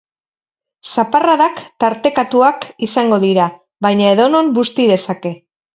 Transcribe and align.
Zaparradak 0.93 1.61
tartekatuak 1.85 2.67
izango 2.91 3.23
dira, 3.29 3.49
baina 3.89 4.13
edonon 4.17 4.55
busti 4.59 4.93
dezake. 4.97 5.39